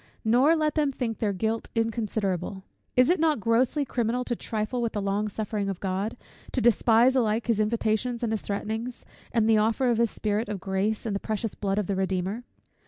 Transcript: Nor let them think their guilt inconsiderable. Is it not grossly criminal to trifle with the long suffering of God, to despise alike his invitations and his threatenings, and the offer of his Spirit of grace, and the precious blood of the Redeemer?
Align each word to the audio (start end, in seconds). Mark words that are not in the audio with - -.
Nor 0.25 0.55
let 0.55 0.73
them 0.73 0.89
think 0.91 1.19
their 1.19 1.31
guilt 1.31 1.69
inconsiderable. 1.75 2.63
Is 2.97 3.07
it 3.11 3.19
not 3.19 3.39
grossly 3.39 3.85
criminal 3.85 4.23
to 4.23 4.35
trifle 4.35 4.81
with 4.81 4.93
the 4.93 4.99
long 5.01 5.27
suffering 5.29 5.69
of 5.69 5.79
God, 5.79 6.17
to 6.53 6.59
despise 6.59 7.15
alike 7.15 7.45
his 7.45 7.59
invitations 7.59 8.23
and 8.23 8.33
his 8.33 8.41
threatenings, 8.41 9.05
and 9.31 9.47
the 9.47 9.59
offer 9.59 9.91
of 9.91 9.99
his 9.99 10.09
Spirit 10.09 10.49
of 10.49 10.59
grace, 10.59 11.05
and 11.05 11.15
the 11.15 11.19
precious 11.19 11.53
blood 11.53 11.77
of 11.77 11.85
the 11.85 11.95
Redeemer? 11.95 12.45